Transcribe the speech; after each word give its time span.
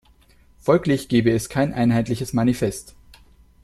Folglich 0.57 1.09
gebe 1.09 1.29
es 1.31 1.47
kein 1.47 1.75
einheitliches 1.75 2.33
Manifest. 2.33 2.95